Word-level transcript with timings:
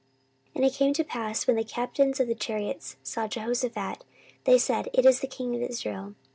14:018:031 0.55 0.55
And 0.55 0.65
it 0.65 0.73
came 0.73 0.93
to 0.93 1.03
pass, 1.03 1.45
when 1.45 1.55
the 1.57 1.63
captains 1.63 2.19
of 2.19 2.25
the 2.27 2.33
chariots 2.33 2.95
saw 3.03 3.27
Jehoshaphat, 3.27 3.99
that 3.99 4.03
they 4.45 4.57
said, 4.57 4.89
It 4.95 5.05
is 5.05 5.19
the 5.19 5.27
king 5.27 5.55
of 5.55 5.61
Israel. 5.61 6.15